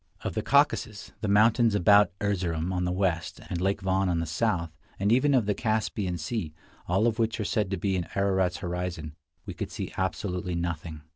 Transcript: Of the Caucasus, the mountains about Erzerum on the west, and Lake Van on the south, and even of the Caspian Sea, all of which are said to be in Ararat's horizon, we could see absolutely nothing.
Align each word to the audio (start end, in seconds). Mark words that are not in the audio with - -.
Of 0.21 0.33
the 0.33 0.41
Caucasus, 0.41 1.11
the 1.21 1.27
mountains 1.27 1.75
about 1.75 2.09
Erzerum 2.19 2.73
on 2.73 2.85
the 2.85 2.91
west, 2.91 3.39
and 3.51 3.61
Lake 3.61 3.81
Van 3.81 4.09
on 4.09 4.17
the 4.17 4.25
south, 4.25 4.71
and 4.97 5.11
even 5.11 5.35
of 5.35 5.45
the 5.45 5.53
Caspian 5.53 6.17
Sea, 6.17 6.55
all 6.87 7.05
of 7.05 7.19
which 7.19 7.39
are 7.39 7.45
said 7.45 7.69
to 7.69 7.77
be 7.77 7.95
in 7.95 8.07
Ararat's 8.15 8.57
horizon, 8.65 9.13
we 9.45 9.53
could 9.53 9.69
see 9.69 9.93
absolutely 9.97 10.55
nothing. 10.55 11.01